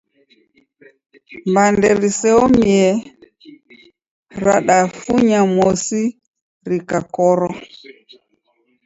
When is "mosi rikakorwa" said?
5.55-7.49